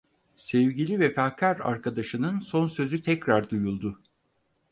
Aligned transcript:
Sevgili 0.35 0.99
vefakâr 0.99 1.59
arkadaşının 1.59 2.39
son 2.39 2.67
sözü 2.67 3.01
tekrar 3.01 3.49
duyuldu. 3.49 4.01